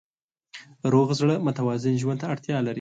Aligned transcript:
روغ 0.91 1.07
زړه 1.19 1.35
متوازن 1.45 1.95
ژوند 2.01 2.19
ته 2.21 2.25
اړتیا 2.33 2.57
لري. 2.65 2.69